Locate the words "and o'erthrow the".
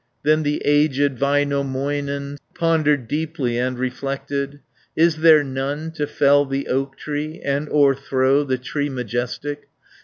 7.45-8.57